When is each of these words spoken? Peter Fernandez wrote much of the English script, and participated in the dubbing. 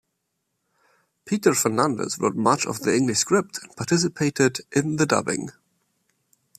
Peter 1.25 1.53
Fernandez 1.53 2.17
wrote 2.19 2.35
much 2.35 2.65
of 2.65 2.79
the 2.79 2.95
English 2.95 3.19
script, 3.19 3.59
and 3.61 3.75
participated 3.75 4.61
in 4.71 4.95
the 4.95 5.05
dubbing. 5.05 5.49